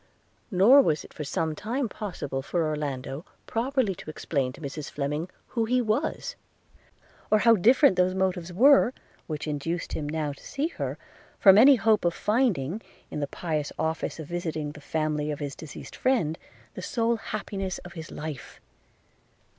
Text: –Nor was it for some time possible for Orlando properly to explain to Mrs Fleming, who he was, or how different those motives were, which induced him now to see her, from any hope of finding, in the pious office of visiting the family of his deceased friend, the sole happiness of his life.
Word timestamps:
–Nor 0.51 0.81
was 0.81 1.03
it 1.03 1.13
for 1.13 1.23
some 1.23 1.53
time 1.53 1.87
possible 1.87 2.41
for 2.41 2.65
Orlando 2.67 3.23
properly 3.45 3.93
to 3.93 4.09
explain 4.09 4.51
to 4.53 4.59
Mrs 4.59 4.89
Fleming, 4.89 5.29
who 5.49 5.65
he 5.65 5.79
was, 5.79 6.35
or 7.29 7.37
how 7.37 7.55
different 7.55 7.97
those 7.97 8.15
motives 8.15 8.51
were, 8.51 8.93
which 9.27 9.45
induced 9.47 9.93
him 9.93 10.09
now 10.09 10.31
to 10.33 10.43
see 10.43 10.69
her, 10.69 10.97
from 11.37 11.55
any 11.55 11.75
hope 11.75 12.03
of 12.03 12.15
finding, 12.15 12.81
in 13.11 13.19
the 13.19 13.27
pious 13.27 13.71
office 13.77 14.17
of 14.19 14.25
visiting 14.25 14.71
the 14.71 14.81
family 14.81 15.29
of 15.29 15.37
his 15.37 15.55
deceased 15.55 15.95
friend, 15.95 16.39
the 16.73 16.81
sole 16.81 17.17
happiness 17.17 17.77
of 17.85 17.93
his 17.93 18.09
life. 18.09 18.59